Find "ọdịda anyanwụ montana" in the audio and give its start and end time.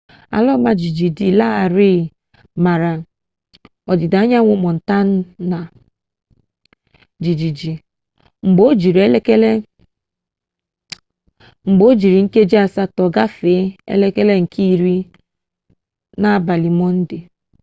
3.91-5.59